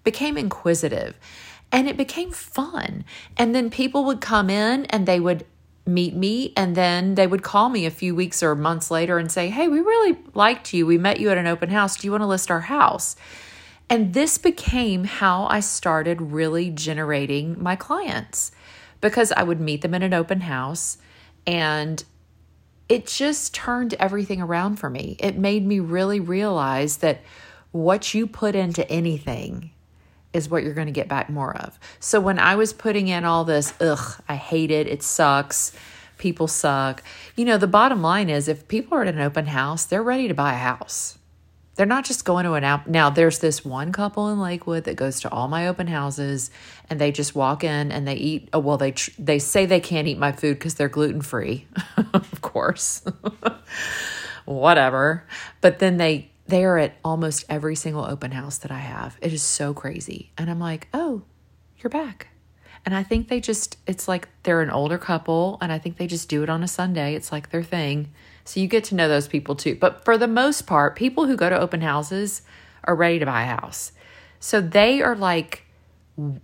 became 0.04 0.36
inquisitive 0.36 1.18
and 1.72 1.88
it 1.88 1.96
became 1.96 2.30
fun. 2.30 3.04
And 3.36 3.54
then 3.54 3.70
people 3.70 4.04
would 4.04 4.20
come 4.20 4.50
in 4.50 4.84
and 4.86 5.06
they 5.06 5.20
would 5.20 5.46
meet 5.88 6.14
me 6.14 6.52
and 6.56 6.76
then 6.76 7.14
they 7.14 7.26
would 7.26 7.42
call 7.42 7.68
me 7.70 7.86
a 7.86 7.90
few 7.90 8.14
weeks 8.14 8.42
or 8.42 8.54
months 8.54 8.90
later 8.90 9.18
and 9.18 9.32
say, 9.32 9.48
"Hey, 9.48 9.66
we 9.68 9.80
really 9.80 10.18
liked 10.34 10.72
you. 10.72 10.86
We 10.86 10.98
met 10.98 11.18
you 11.18 11.30
at 11.30 11.38
an 11.38 11.46
open 11.46 11.70
house. 11.70 11.96
Do 11.96 12.06
you 12.06 12.12
want 12.12 12.22
to 12.22 12.26
list 12.26 12.50
our 12.50 12.60
house?" 12.60 13.16
And 13.90 14.12
this 14.12 14.36
became 14.36 15.04
how 15.04 15.46
I 15.46 15.60
started 15.60 16.20
really 16.20 16.70
generating 16.70 17.60
my 17.60 17.74
clients 17.74 18.52
because 19.00 19.32
I 19.32 19.42
would 19.42 19.60
meet 19.60 19.80
them 19.80 19.94
in 19.94 20.02
an 20.02 20.12
open 20.12 20.42
house 20.42 20.98
and 21.46 22.04
it 22.88 23.06
just 23.06 23.54
turned 23.54 23.94
everything 23.94 24.40
around 24.40 24.76
for 24.76 24.90
me. 24.90 25.16
It 25.18 25.38
made 25.38 25.66
me 25.66 25.80
really 25.80 26.20
realize 26.20 26.98
that 26.98 27.22
what 27.70 28.14
you 28.14 28.26
put 28.26 28.54
into 28.54 28.90
anything 28.90 29.70
is 30.38 30.48
what 30.48 30.62
you're 30.62 30.72
going 30.72 30.86
to 30.86 30.92
get 30.92 31.08
back 31.08 31.28
more 31.28 31.54
of. 31.56 31.78
So 32.00 32.20
when 32.20 32.38
I 32.38 32.56
was 32.56 32.72
putting 32.72 33.08
in 33.08 33.24
all 33.24 33.44
this, 33.44 33.74
ugh, 33.80 34.22
I 34.28 34.36
hate 34.36 34.70
it, 34.70 34.86
it 34.86 35.02
sucks, 35.02 35.72
people 36.16 36.48
suck. 36.48 37.02
You 37.36 37.44
know, 37.44 37.58
the 37.58 37.66
bottom 37.66 38.00
line 38.00 38.30
is 38.30 38.48
if 38.48 38.66
people 38.68 38.96
are 38.96 39.02
at 39.02 39.14
an 39.14 39.20
open 39.20 39.46
house, 39.46 39.84
they're 39.84 40.02
ready 40.02 40.28
to 40.28 40.34
buy 40.34 40.54
a 40.54 40.58
house. 40.58 41.18
They're 41.74 41.86
not 41.86 42.04
just 42.04 42.24
going 42.24 42.44
to 42.44 42.54
an 42.54 42.64
out. 42.64 42.88
Now, 42.88 43.08
there's 43.08 43.38
this 43.38 43.64
one 43.64 43.92
couple 43.92 44.30
in 44.30 44.40
Lakewood 44.40 44.82
that 44.84 44.96
goes 44.96 45.20
to 45.20 45.30
all 45.30 45.46
my 45.46 45.68
open 45.68 45.86
houses, 45.86 46.50
and 46.90 47.00
they 47.00 47.12
just 47.12 47.36
walk 47.36 47.62
in 47.62 47.92
and 47.92 48.06
they 48.06 48.16
eat. 48.16 48.48
Oh, 48.52 48.58
well, 48.58 48.78
they 48.78 48.90
tr- 48.90 49.12
they 49.16 49.38
say 49.38 49.64
they 49.64 49.78
can't 49.78 50.08
eat 50.08 50.18
my 50.18 50.32
food 50.32 50.54
because 50.54 50.74
they're 50.74 50.88
gluten 50.88 51.22
free, 51.22 51.68
of 52.12 52.40
course. 52.40 53.04
Whatever, 54.44 55.24
but 55.60 55.78
then 55.78 55.98
they 55.98 56.32
they 56.48 56.64
are 56.64 56.78
at 56.78 56.96
almost 57.04 57.44
every 57.48 57.76
single 57.76 58.04
open 58.04 58.32
house 58.32 58.58
that 58.58 58.70
I 58.70 58.78
have. 58.78 59.18
It 59.20 59.32
is 59.32 59.42
so 59.42 59.74
crazy. 59.74 60.32
And 60.36 60.50
I'm 60.50 60.58
like, 60.58 60.88
oh, 60.92 61.22
you're 61.78 61.90
back. 61.90 62.28
And 62.86 62.94
I 62.94 63.02
think 63.02 63.28
they 63.28 63.40
just, 63.40 63.76
it's 63.86 64.08
like 64.08 64.28
they're 64.44 64.62
an 64.62 64.70
older 64.70 64.96
couple, 64.96 65.58
and 65.60 65.70
I 65.70 65.78
think 65.78 65.98
they 65.98 66.06
just 66.06 66.28
do 66.28 66.42
it 66.42 66.48
on 66.48 66.62
a 66.62 66.68
Sunday. 66.68 67.14
It's 67.14 67.30
like 67.30 67.50
their 67.50 67.62
thing. 67.62 68.12
So 68.44 68.60
you 68.60 68.66
get 68.66 68.84
to 68.84 68.94
know 68.94 69.08
those 69.08 69.28
people 69.28 69.56
too. 69.56 69.76
But 69.76 70.04
for 70.04 70.16
the 70.16 70.26
most 70.26 70.66
part, 70.66 70.96
people 70.96 71.26
who 71.26 71.36
go 71.36 71.50
to 71.50 71.58
open 71.58 71.82
houses 71.82 72.42
are 72.84 72.94
ready 72.94 73.18
to 73.18 73.26
buy 73.26 73.42
a 73.42 73.46
house. 73.46 73.92
So 74.40 74.62
they 74.62 75.02
are 75.02 75.16
like 75.16 75.66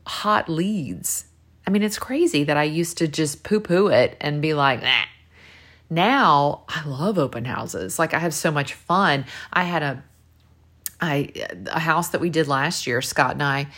hot 0.07 0.51
leads. 0.51 1.27
I 1.67 1.71
mean, 1.71 1.83
it's 1.83 1.99
crazy 1.99 2.45
that 2.45 2.59
I 2.59 2.65
used 2.65 2.99
to 2.99 3.09
just 3.09 3.43
poo 3.43 3.61
poo 3.61 3.87
it 3.87 4.19
and 4.21 4.43
be 4.43 4.53
like, 4.53 4.83
nah. 4.83 5.05
Now 5.95 6.65
I 6.69 6.87
love 6.87 7.19
open 7.19 7.45
houses. 7.45 7.99
Like 7.99 8.15
I 8.15 8.19
have 8.19 8.35
so 8.35 8.51
much 8.51 8.75
fun. 8.75 9.25
I 9.53 9.65
had 9.65 9.83
a 9.83 10.05
I 11.01 11.31
a 11.67 11.79
house 11.79 12.11
that 12.11 12.21
we 12.21 12.31
did 12.31 12.49
last 12.49 12.87
year, 12.87 13.01
Scott 13.01 13.33
and 13.33 13.43
I 13.43 13.69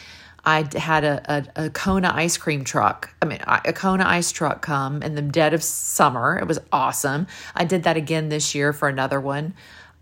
I 0.47 0.65
had 0.77 1.03
a, 1.03 1.49
a, 1.57 1.65
a, 1.65 1.71
Kona 1.71 2.13
ice 2.15 2.37
cream 2.37 2.63
truck. 2.63 3.13
I 3.21 3.27
mean, 3.27 3.41
a 3.45 3.73
Kona 3.73 4.05
ice 4.07 4.31
truck 4.31 4.63
come 4.63 5.03
in 5.03 5.17
the 5.17 5.23
dead 5.23 5.55
of 5.55 5.63
summer. 5.63 6.39
It 6.39 6.47
was 6.47 6.61
awesome. 6.71 7.27
I 7.57 7.65
did 7.65 7.83
that 7.83 7.97
again 7.97 8.29
this 8.29 8.55
year 8.55 8.73
for 8.73 8.89
another 8.89 9.21
one. 9.21 9.55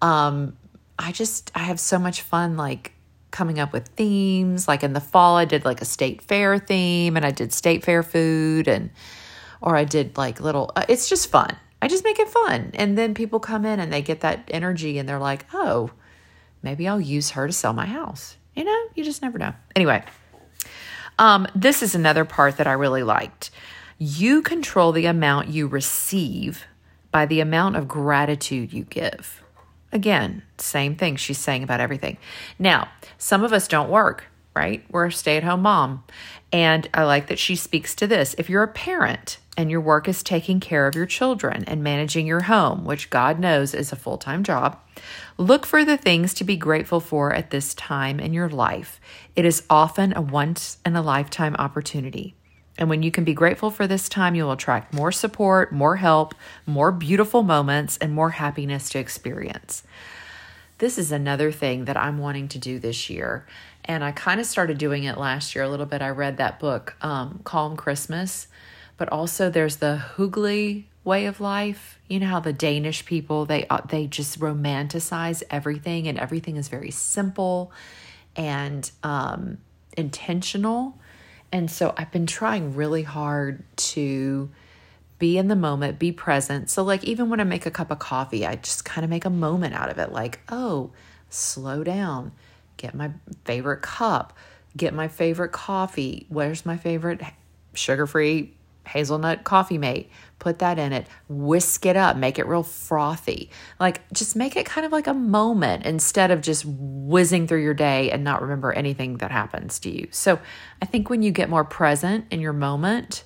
Um, 0.02 0.54
I 0.99 1.12
just, 1.12 1.50
I 1.54 1.61
have 1.61 1.80
so 1.80 1.99
much 1.99 2.21
fun 2.21 2.59
like 2.59 2.92
coming 3.30 3.59
up 3.59 3.73
with 3.73 3.88
themes. 3.88 4.68
Like 4.68 4.83
in 4.83 4.92
the 4.92 5.00
fall, 5.00 5.37
I 5.37 5.47
did 5.47 5.64
like 5.64 5.80
a 5.80 5.87
state 5.87 6.21
fair 6.21 6.59
theme 6.59 7.16
and 7.16 7.25
I 7.25 7.30
did 7.30 7.50
state 7.54 7.83
fair 7.83 8.02
food 8.02 8.68
and, 8.68 8.90
or 9.62 9.76
I 9.76 9.85
did 9.85 10.18
like 10.18 10.40
little, 10.40 10.73
uh, 10.76 10.85
it's 10.90 11.09
just 11.09 11.30
fun. 11.30 11.56
I 11.85 11.88
just 11.88 12.03
make 12.03 12.19
it 12.19 12.29
fun. 12.29 12.71
And 12.73 12.97
then 12.97 13.12
people 13.12 13.41
come 13.41 13.67
in 13.67 13.79
and 13.79 13.93
they 13.93 14.00
get 14.00 14.21
that 14.21 14.49
energy 14.49 14.97
and 14.97 15.07
they're 15.07 15.19
like, 15.19 15.45
oh, 15.53 15.91
maybe 16.62 16.88
I'll 16.88 16.99
use 16.99 17.33
her 17.33 17.47
to 17.47 17.53
sell 17.53 17.75
my 17.75 17.85
house. 17.85 18.38
You 18.55 18.64
know, 18.64 18.85
you 18.95 19.05
just 19.05 19.21
never 19.21 19.37
know. 19.37 19.53
Anyway. 19.76 20.03
Um, 21.19 21.47
this 21.55 21.83
is 21.83 21.95
another 21.95 22.25
part 22.25 22.57
that 22.57 22.67
I 22.67 22.73
really 22.73 23.03
liked. 23.03 23.50
You 23.99 24.41
control 24.41 24.93
the 24.93 25.05
amount 25.05 25.49
you 25.49 25.67
receive 25.67 26.64
by 27.11 27.26
the 27.26 27.41
amount 27.41 27.76
of 27.76 27.87
gratitude 27.87 28.73
you 28.73 28.85
give. 28.85 29.43
Again, 29.93 30.43
same 30.57 30.97
thing 30.97 31.17
she's 31.17 31.37
saying 31.37 31.64
about 31.64 31.81
everything. 31.81 32.17
Now, 32.59 32.88
some 33.19 33.45
of 33.45 33.53
us 33.53 33.69
don't 33.69 33.91
work, 33.91 34.25
right? 34.57 34.83
We're 34.91 35.05
a 35.05 35.12
stay 35.12 35.37
at 35.37 35.45
home 35.45 35.61
mom. 35.61 36.03
And 36.50 36.88
I 36.95 37.05
like 37.05 37.26
that 37.26 37.38
she 37.38 37.57
speaks 37.57 37.95
to 37.97 38.07
this. 38.07 38.35
If 38.38 38.49
you're 38.49 38.62
a 38.62 38.69
parent 38.69 39.37
and 39.56 39.70
your 39.70 39.80
work 39.80 40.08
is 40.08 40.23
taking 40.23 40.61
care 40.61 40.87
of 40.87 40.94
your 40.94 41.06
children 41.06 41.64
and 41.66 41.82
managing 41.82 42.26
your 42.26 42.42
home, 42.42 42.84
which 42.84 43.11
God 43.11 43.38
knows 43.38 43.75
is 43.75 43.92
a 43.92 43.96
full 43.96 44.18
time 44.18 44.42
job, 44.42 44.78
Look 45.37 45.66
for 45.66 45.84
the 45.84 45.96
things 45.96 46.32
to 46.34 46.44
be 46.44 46.56
grateful 46.56 47.00
for 47.00 47.32
at 47.32 47.50
this 47.50 47.75
time 47.75 48.20
in 48.20 48.32
your 48.32 48.49
life. 48.49 49.00
It 49.34 49.44
is 49.44 49.64
often 49.68 50.16
a 50.16 50.23
once 50.23 50.78
in 50.87 50.94
a 50.94 51.02
lifetime 51.02 51.56
opportunity. 51.58 52.37
And 52.78 52.88
when 52.88 53.02
you 53.02 53.11
can 53.11 53.25
be 53.25 53.34
grateful 53.34 53.70
for 53.70 53.87
this 53.87 54.08
time, 54.08 54.34
you'll 54.34 54.52
attract 54.52 54.94
more 54.94 55.12
support, 55.12 55.73
more 55.73 55.96
help, 55.96 56.34
more 56.66 56.90
beautiful 56.92 57.42
moments, 57.42 57.96
and 57.99 58.12
more 58.12 58.30
happiness 58.30 58.88
to 58.90 58.99
experience. 58.99 59.84
This 60.78 60.99
is 60.99 61.12
another 61.12 61.52
thing 61.52 61.84
that 61.84 61.96
I'm 61.96 62.18
wanting 62.18 62.49
to 62.49 62.58
do 62.58 62.78
this 62.78 63.08
year. 63.08 63.46
And 63.84 64.02
I 64.02 64.12
kind 64.12 64.40
of 64.40 64.46
started 64.46 64.78
doing 64.78 65.04
it 65.04 65.18
last 65.18 65.54
year 65.54 65.64
a 65.64 65.68
little 65.68 65.87
bit. 65.87 66.02
I 66.02 66.08
read 66.11 66.37
that 66.38 66.58
book, 66.58 66.96
um, 67.00 67.40
Calm 67.44 67.76
Christmas, 67.76 68.49
but 68.96 69.08
also 69.08 69.50
there's 69.50 69.76
the 69.76 70.02
Hygge 70.16 70.84
way 71.04 71.26
of 71.26 71.40
life. 71.40 71.98
You 72.08 72.20
know 72.20 72.26
how 72.26 72.40
the 72.40 72.52
Danish 72.52 73.04
people 73.04 73.44
they 73.44 73.66
uh, 73.68 73.80
they 73.88 74.06
just 74.06 74.40
romanticize 74.40 75.42
everything 75.50 76.08
and 76.08 76.18
everything 76.18 76.56
is 76.56 76.68
very 76.68 76.90
simple 76.90 77.72
and 78.36 78.90
um, 79.02 79.58
intentional. 79.96 80.98
And 81.52 81.70
so 81.70 81.94
I've 81.96 82.10
been 82.10 82.26
trying 82.26 82.74
really 82.74 83.04
hard 83.04 83.62
to 83.76 84.50
be 85.18 85.38
in 85.38 85.46
the 85.46 85.56
moment, 85.56 85.98
be 85.98 86.10
present. 86.10 86.68
So 86.68 86.82
like 86.82 87.04
even 87.04 87.30
when 87.30 87.40
I 87.40 87.44
make 87.44 87.66
a 87.66 87.70
cup 87.70 87.90
of 87.90 87.98
coffee, 87.98 88.44
I 88.44 88.56
just 88.56 88.84
kind 88.84 89.04
of 89.04 89.10
make 89.10 89.24
a 89.24 89.30
moment 89.30 89.74
out 89.74 89.90
of 89.90 89.98
it 89.98 90.10
like, 90.12 90.40
"Oh, 90.48 90.90
slow 91.30 91.84
down. 91.84 92.32
Get 92.76 92.94
my 92.94 93.12
favorite 93.44 93.82
cup. 93.82 94.36
Get 94.76 94.92
my 94.92 95.06
favorite 95.06 95.52
coffee. 95.52 96.26
Where's 96.28 96.66
my 96.66 96.76
favorite 96.76 97.22
sugar-free 97.74 98.52
hazelnut 98.87 99.45
coffee 99.45 99.79
mate, 99.79 100.11
put 100.38 100.59
that 100.59 100.79
in 100.79 100.93
it, 100.93 101.07
whisk 101.29 101.87
it 101.87 101.97
up, 101.97 102.17
make 102.17 102.38
it 102.38 102.47
real 102.47 102.62
frothy. 102.62 103.50
Like 103.81 104.00
just 104.12 104.37
make 104.37 104.57
it 104.57 104.67
kind 104.67 104.85
of 104.85 104.93
like 104.93 105.07
a 105.07 105.14
moment 105.14 105.87
instead 105.87 106.31
of 106.31 106.41
just 106.41 106.64
whizzing 106.67 107.47
through 107.47 107.62
your 107.62 107.75
day 107.75 108.11
and 108.11 108.25
not 108.25 108.43
remember 108.43 108.73
anything 108.73 109.19
that 109.19 109.31
happens 109.31 109.79
to 109.81 109.91
you. 109.91 110.09
So 110.11 110.38
I 110.83 110.87
think 110.87 111.09
when 111.09 111.23
you 111.23 111.31
get 111.31 111.49
more 111.49 111.64
present 111.64 112.26
in 112.31 112.41
your 112.41 112.53
moment, 112.53 113.25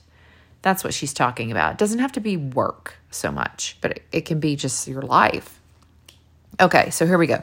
that's 0.62 0.84
what 0.84 0.94
she's 0.94 1.12
talking 1.12 1.50
about. 1.50 1.72
It 1.72 1.78
doesn't 1.78 2.00
have 2.00 2.12
to 2.12 2.20
be 2.20 2.36
work 2.36 2.96
so 3.10 3.30
much, 3.30 3.76
but 3.80 3.92
it, 3.92 4.02
it 4.12 4.20
can 4.22 4.40
be 4.40 4.56
just 4.56 4.86
your 4.88 5.02
life. 5.02 5.60
Okay, 6.60 6.90
so 6.90 7.06
here 7.06 7.18
we 7.18 7.26
go. 7.26 7.42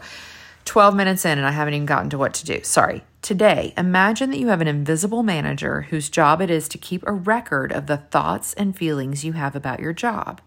12 0.66 0.96
minutes 0.96 1.26
in, 1.26 1.38
and 1.38 1.48
I 1.48 1.52
haven't 1.52 1.76
even 1.76 1.86
gotten 1.86 2.10
to 2.10 2.18
what 2.18 2.34
to 2.36 2.46
do. 2.46 2.62
Sorry. 2.64 3.04
Today, 3.25 3.74
imagine 3.75 4.29
that 4.29 4.38
you 4.38 4.50
have 4.50 4.62
an 4.62 4.67
invisible 4.67 5.24
manager 5.24 5.88
whose 5.89 6.12
job 6.12 6.41
it 6.41 6.51
is 6.51 6.70
to 6.70 6.77
keep 6.77 7.01
a 7.08 7.12
record 7.12 7.72
of 7.72 7.88
the 7.88 7.98
thoughts 7.98 8.53
and 8.53 8.77
feelings 8.77 9.25
you 9.25 9.34
have 9.34 9.55
about 9.55 9.79
your 9.79 9.94
job. 9.94 10.41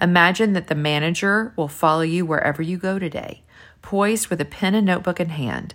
Imagine 0.00 0.54
that 0.54 0.68
the 0.68 0.74
manager 0.74 1.52
will 1.56 1.68
follow 1.68 2.00
you 2.00 2.24
wherever 2.24 2.62
you 2.62 2.78
go 2.78 2.98
today, 2.98 3.42
poised 3.82 4.28
with 4.28 4.40
a 4.40 4.46
pen 4.46 4.74
and 4.74 4.86
notebook 4.86 5.20
in 5.20 5.28
hand. 5.28 5.74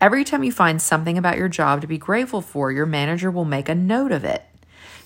Every 0.00 0.22
time 0.22 0.44
you 0.44 0.52
find 0.52 0.80
something 0.80 1.18
about 1.18 1.36
your 1.36 1.48
job 1.48 1.80
to 1.80 1.88
be 1.88 1.98
grateful 1.98 2.40
for, 2.40 2.70
your 2.70 2.86
manager 2.86 3.28
will 3.28 3.44
make 3.44 3.68
a 3.68 3.74
note 3.74 4.12
of 4.12 4.22
it. 4.22 4.44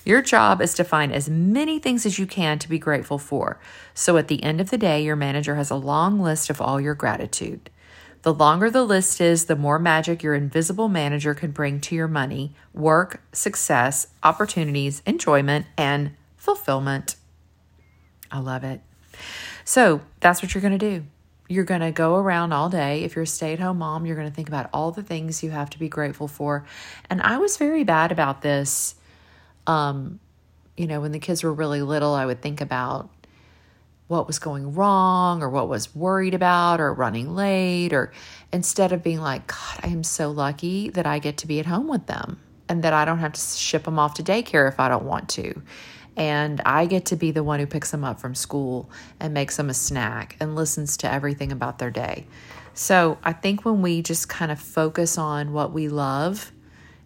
Your 0.05 0.21
job 0.21 0.61
is 0.61 0.75
to 0.75 0.83
find 0.83 1.11
as 1.11 1.27
many 1.27 1.79
things 1.79 2.05
as 2.05 2.19
you 2.19 2.27
can 2.27 2.59
to 2.59 2.69
be 2.69 2.77
grateful 2.77 3.17
for. 3.17 3.59
So 3.95 4.17
at 4.17 4.27
the 4.27 4.43
end 4.43 4.61
of 4.61 4.69
the 4.69 4.77
day, 4.77 5.03
your 5.03 5.15
manager 5.15 5.55
has 5.55 5.71
a 5.71 5.75
long 5.75 6.19
list 6.19 6.51
of 6.51 6.61
all 6.61 6.79
your 6.79 6.93
gratitude. 6.93 7.71
The 8.25 8.33
longer 8.33 8.71
the 8.71 8.83
list 8.83 9.21
is, 9.21 9.45
the 9.45 9.55
more 9.55 9.77
magic 9.77 10.23
your 10.23 10.33
invisible 10.33 10.89
manager 10.89 11.35
can 11.35 11.51
bring 11.51 11.79
to 11.81 11.93
your 11.93 12.07
money, 12.07 12.55
work, 12.73 13.21
success, 13.31 14.07
opportunities, 14.23 15.03
enjoyment, 15.05 15.67
and 15.77 16.15
fulfillment. 16.35 17.17
I 18.31 18.39
love 18.39 18.63
it. 18.63 18.81
So 19.63 20.01
that's 20.21 20.41
what 20.41 20.55
you're 20.55 20.63
going 20.63 20.75
to 20.75 20.79
do. 20.79 21.05
You're 21.47 21.65
going 21.65 21.81
to 21.81 21.91
go 21.91 22.15
around 22.15 22.51
all 22.51 22.67
day. 22.67 23.03
If 23.03 23.15
you're 23.15 23.25
a 23.25 23.27
stay 23.27 23.53
at 23.53 23.59
home 23.59 23.77
mom, 23.77 24.07
you're 24.07 24.15
going 24.15 24.27
to 24.27 24.33
think 24.33 24.47
about 24.47 24.71
all 24.73 24.89
the 24.89 25.03
things 25.03 25.43
you 25.43 25.51
have 25.51 25.69
to 25.69 25.77
be 25.77 25.87
grateful 25.87 26.27
for. 26.27 26.65
And 27.11 27.21
I 27.21 27.37
was 27.37 27.57
very 27.57 27.83
bad 27.83 28.11
about 28.11 28.41
this. 28.41 28.95
Um, 29.67 30.19
you 30.75 30.87
know, 30.87 30.99
when 30.99 31.11
the 31.11 31.19
kids 31.19 31.43
were 31.43 31.53
really 31.53 31.83
little, 31.83 32.15
I 32.15 32.25
would 32.25 32.41
think 32.41 32.59
about 32.59 33.07
what 34.07 34.27
was 34.27 34.39
going 34.39 34.73
wrong 34.73 35.41
or 35.41 35.49
what 35.49 35.67
was 35.67 35.95
worried 35.95 36.33
about 36.33 36.79
or 36.79 36.93
running 36.93 37.35
late 37.35 37.91
or 37.91 38.11
instead 38.53 38.91
of 38.91 39.03
being 39.03 39.19
like 39.19 39.47
god 39.47 39.79
i 39.81 39.87
am 39.87 40.03
so 40.03 40.29
lucky 40.29 40.89
that 40.89 41.07
i 41.07 41.17
get 41.19 41.37
to 41.37 41.47
be 41.47 41.59
at 41.59 41.65
home 41.65 41.87
with 41.87 42.05
them 42.05 42.39
and 42.69 42.83
that 42.83 42.93
i 42.93 43.03
don't 43.03 43.19
have 43.19 43.33
to 43.33 43.41
ship 43.41 43.83
them 43.83 43.97
off 43.97 44.13
to 44.13 44.23
daycare 44.23 44.67
if 44.67 44.79
i 44.79 44.87
don't 44.87 45.05
want 45.05 45.29
to. 45.29 45.61
And 46.17 46.61
i 46.65 46.85
get 46.85 47.05
to 47.07 47.15
be 47.15 47.31
the 47.31 47.43
one 47.43 47.59
who 47.59 47.65
picks 47.65 47.91
them 47.91 48.03
up 48.03 48.19
from 48.19 48.35
school 48.35 48.89
and 49.19 49.33
makes 49.33 49.57
them 49.57 49.69
a 49.69 49.73
snack 49.73 50.37
and 50.39 50.55
listens 50.55 50.95
to 50.97 51.11
everything 51.11 51.51
about 51.51 51.79
their 51.79 51.91
day. 51.91 52.25
So 52.73 53.17
i 53.23 53.33
think 53.33 53.65
when 53.65 53.81
we 53.81 54.01
just 54.01 54.29
kind 54.29 54.51
of 54.51 54.59
focus 54.59 55.17
on 55.17 55.51
what 55.51 55.73
we 55.73 55.89
love 55.89 56.51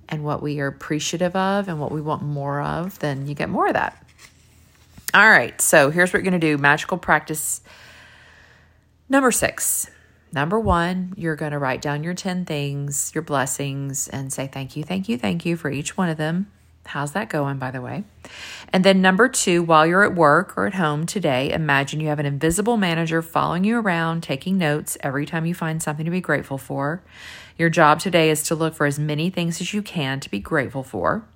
and 0.08 0.24
what 0.24 0.41
we 0.41 0.60
are 0.60 0.68
appreciative 0.68 1.36
of 1.36 1.68
and 1.68 1.79
what 1.79 1.91
we 1.91 2.01
want 2.01 2.24
more 2.24 2.62
of 2.62 3.00
then 3.00 3.27
you 3.27 3.36
get 3.36 3.50
more 3.50 3.68
of 3.68 3.74
that 3.74 4.09
all 5.13 5.30
right, 5.30 5.60
so 5.60 5.89
here's 5.89 6.13
what 6.13 6.22
you're 6.24 6.32
going 6.32 6.39
to 6.39 6.48
do 6.48 6.58
magical 6.58 6.98
practice 6.98 7.62
number 9.08 9.32
six. 9.32 9.89
Number 10.32 10.60
one, 10.60 11.13
you're 11.18 11.36
going 11.36 11.54
to 11.54 11.58
write 11.58 11.82
down 11.82 12.04
your 12.04 12.13
10 12.13 12.46
things, 12.46 13.12
your 13.16 13.24
blessings, 13.24 14.08
and 14.08 14.32
say 14.32 14.46
thank 14.46 14.75
you, 14.75 14.84
thank 14.84 15.10
you, 15.10 15.18
thank 15.18 15.46
you 15.46 15.58
for 15.58 15.72
each 15.72 15.98
one 15.98 16.10
of 16.10 16.18
them. 16.18 16.51
How's 16.86 17.12
that 17.12 17.30
going, 17.30 17.58
by 17.58 17.72
the 17.72 17.82
way? 17.82 18.04
And 18.72 18.84
then 18.84 19.01
number 19.01 19.28
two, 19.30 19.63
while 19.63 19.86
you're 19.86 20.04
at 20.04 20.16
work 20.16 20.58
or 20.58 20.66
at 20.66 20.75
home 20.75 21.06
today, 21.06 21.51
imagine 21.51 22.00
you 22.00 22.08
have 22.08 22.20
an 22.20 22.25
invisible 22.25 22.78
manager 22.78 23.22
following 23.22 23.63
you 23.63 23.80
around, 23.80 24.22
taking 24.22 24.58
notes 24.58 24.98
every 25.01 25.25
time 25.25 25.46
you 25.46 25.54
find 25.54 25.82
something 25.82 26.06
to 26.06 26.12
be 26.12 26.22
grateful 26.22 26.58
for. 26.58 27.04
Your 27.58 27.70
job 27.70 28.00
today 28.00 28.30
is 28.30 28.44
to 28.44 28.56
look 28.56 28.74
for 28.74 28.86
as 28.86 28.98
many 28.98 29.30
things 29.30 29.62
as 29.62 29.74
you 29.74 29.82
can 29.82 30.20
to 30.20 30.30
be 30.30 30.39
grateful 30.39 30.84
for. 30.84 31.28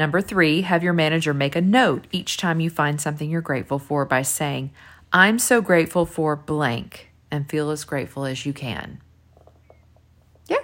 Number 0.00 0.22
three, 0.22 0.62
have 0.62 0.82
your 0.82 0.94
manager 0.94 1.34
make 1.34 1.54
a 1.54 1.60
note 1.60 2.06
each 2.10 2.38
time 2.38 2.58
you 2.58 2.70
find 2.70 2.98
something 2.98 3.28
you're 3.28 3.42
grateful 3.42 3.78
for 3.78 4.06
by 4.06 4.22
saying, 4.22 4.70
I'm 5.12 5.38
so 5.38 5.60
grateful 5.60 6.06
for 6.06 6.36
blank, 6.36 7.10
and 7.30 7.46
feel 7.46 7.68
as 7.68 7.84
grateful 7.84 8.24
as 8.24 8.46
you 8.46 8.54
can. 8.54 9.02
Yeah. 10.48 10.56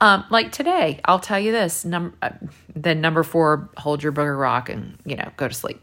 Um, 0.00 0.24
like 0.30 0.50
today, 0.50 0.98
I'll 1.04 1.18
tell 1.18 1.38
you 1.38 1.52
this. 1.52 1.84
Num- 1.84 2.16
uh, 2.22 2.30
then 2.74 3.02
number 3.02 3.22
four, 3.22 3.68
hold 3.76 4.02
your 4.02 4.12
booger 4.12 4.40
rock 4.40 4.70
and, 4.70 4.96
you 5.04 5.16
know, 5.16 5.30
go 5.36 5.46
to 5.46 5.54
sleep. 5.54 5.78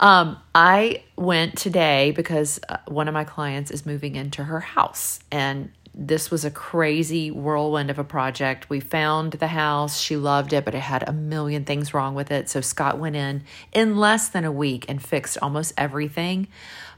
Um, 0.00 0.36
I 0.52 1.04
went 1.14 1.56
today 1.56 2.10
because 2.10 2.58
uh, 2.68 2.78
one 2.88 3.06
of 3.06 3.14
my 3.14 3.22
clients 3.22 3.70
is 3.70 3.86
moving 3.86 4.16
into 4.16 4.42
her 4.42 4.58
house 4.58 5.20
and 5.30 5.70
this 5.94 6.30
was 6.30 6.44
a 6.44 6.50
crazy 6.50 7.30
whirlwind 7.30 7.88
of 7.88 8.00
a 8.00 8.04
project. 8.04 8.68
We 8.68 8.80
found 8.80 9.34
the 9.34 9.46
house. 9.46 10.00
She 10.00 10.16
loved 10.16 10.52
it, 10.52 10.64
but 10.64 10.74
it 10.74 10.80
had 10.80 11.08
a 11.08 11.12
million 11.12 11.64
things 11.64 11.94
wrong 11.94 12.14
with 12.14 12.32
it. 12.32 12.48
So 12.48 12.60
Scott 12.60 12.98
went 12.98 13.14
in 13.14 13.44
in 13.72 13.96
less 13.96 14.28
than 14.28 14.44
a 14.44 14.50
week 14.50 14.86
and 14.88 15.00
fixed 15.00 15.38
almost 15.40 15.72
everything. 15.78 16.48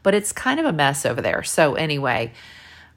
But 0.03 0.15
it's 0.15 0.33
kind 0.33 0.59
of 0.59 0.67
a 0.67 0.73
mess 0.73 1.05
over 1.05 1.21
there. 1.21 1.43
So 1.43 1.75
anyway, 1.75 2.33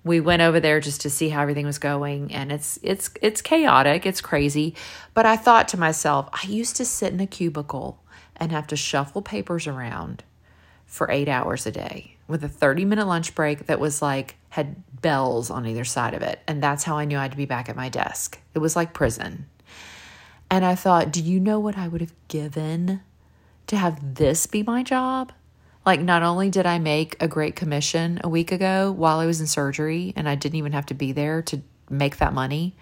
we 0.05 0.21
went 0.21 0.41
over 0.41 0.61
there 0.61 0.79
just 0.79 1.01
to 1.01 1.09
see 1.09 1.29
how 1.29 1.41
everything 1.41 1.65
was 1.65 1.79
going 1.79 2.33
and 2.33 2.51
it's 2.51 2.79
it's 2.81 3.09
it's 3.21 3.41
chaotic, 3.41 4.05
it's 4.05 4.21
crazy. 4.21 4.75
But 5.13 5.25
I 5.25 5.35
thought 5.35 5.67
to 5.69 5.77
myself, 5.77 6.29
I 6.31 6.47
used 6.47 6.77
to 6.77 6.85
sit 6.85 7.11
in 7.11 7.19
a 7.19 7.27
cubicle 7.27 8.01
and 8.37 8.53
have 8.53 8.67
to 8.67 8.77
shuffle 8.77 9.21
papers 9.21 9.67
around 9.67 10.23
for 10.85 11.11
8 11.11 11.27
hours 11.27 11.67
a 11.67 11.71
day 11.71 12.15
with 12.27 12.43
a 12.43 12.47
30 12.47 12.85
minute 12.85 13.05
lunch 13.05 13.35
break 13.35 13.65
that 13.65 13.81
was 13.81 14.01
like 14.01 14.35
had 14.49 15.01
bells 15.01 15.49
on 15.49 15.65
either 15.65 15.85
side 15.85 16.13
of 16.13 16.21
it. 16.21 16.39
And 16.47 16.61
that's 16.61 16.83
how 16.83 16.97
I 16.97 17.05
knew 17.05 17.17
I 17.17 17.23
had 17.23 17.31
to 17.31 17.37
be 17.37 17.45
back 17.45 17.69
at 17.69 17.75
my 17.75 17.89
desk. 17.89 18.39
It 18.53 18.59
was 18.59 18.75
like 18.75 18.93
prison. 18.93 19.47
And 20.51 20.65
I 20.65 20.75
thought, 20.75 21.11
do 21.11 21.21
you 21.21 21.39
know 21.39 21.59
what 21.59 21.77
I 21.77 21.87
would 21.87 22.01
have 22.01 22.13
given 22.27 23.01
to 23.67 23.77
have 23.77 24.15
this 24.15 24.47
be 24.47 24.63
my 24.63 24.81
job? 24.83 25.31
Like, 25.85 26.01
not 26.01 26.23
only 26.23 26.49
did 26.49 26.65
I 26.65 26.79
make 26.79 27.15
a 27.21 27.27
great 27.27 27.55
commission 27.55 28.19
a 28.23 28.29
week 28.29 28.51
ago 28.51 28.91
while 28.91 29.19
I 29.19 29.25
was 29.25 29.39
in 29.39 29.47
surgery, 29.47 30.13
and 30.15 30.27
I 30.27 30.35
didn't 30.35 30.57
even 30.57 30.73
have 30.73 30.87
to 30.87 30.93
be 30.93 31.11
there 31.11 31.41
to 31.43 31.61
make 31.89 32.17
that 32.17 32.33
money, 32.33 32.75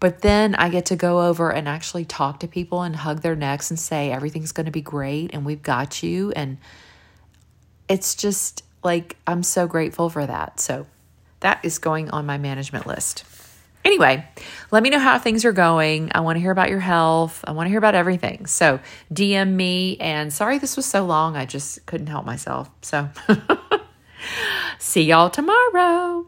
but 0.00 0.22
then 0.22 0.54
I 0.54 0.68
get 0.68 0.86
to 0.86 0.96
go 0.96 1.26
over 1.26 1.52
and 1.52 1.68
actually 1.68 2.04
talk 2.04 2.40
to 2.40 2.48
people 2.48 2.82
and 2.82 2.94
hug 2.94 3.22
their 3.22 3.34
necks 3.34 3.70
and 3.70 3.78
say, 3.78 4.10
everything's 4.12 4.52
going 4.52 4.66
to 4.66 4.72
be 4.72 4.80
great 4.80 5.30
and 5.32 5.44
we've 5.44 5.62
got 5.62 6.02
you. 6.02 6.32
And 6.32 6.58
it's 7.88 8.14
just 8.14 8.62
like, 8.84 9.16
I'm 9.26 9.42
so 9.42 9.66
grateful 9.66 10.08
for 10.08 10.24
that. 10.24 10.60
So, 10.60 10.86
that 11.40 11.64
is 11.64 11.78
going 11.78 12.10
on 12.10 12.26
my 12.26 12.38
management 12.38 12.86
list. 12.86 13.24
Anyway, 13.84 14.26
let 14.70 14.82
me 14.82 14.90
know 14.90 14.98
how 14.98 15.18
things 15.18 15.44
are 15.44 15.52
going. 15.52 16.10
I 16.14 16.20
want 16.20 16.36
to 16.36 16.40
hear 16.40 16.50
about 16.50 16.68
your 16.68 16.80
health. 16.80 17.44
I 17.46 17.52
want 17.52 17.66
to 17.66 17.70
hear 17.70 17.78
about 17.78 17.94
everything. 17.94 18.46
So 18.46 18.80
DM 19.12 19.52
me. 19.52 19.96
And 19.98 20.32
sorry 20.32 20.58
this 20.58 20.76
was 20.76 20.84
so 20.84 21.04
long. 21.04 21.36
I 21.36 21.46
just 21.46 21.86
couldn't 21.86 22.08
help 22.08 22.26
myself. 22.26 22.70
So 22.82 23.08
see 24.78 25.02
y'all 25.02 25.30
tomorrow. 25.30 26.26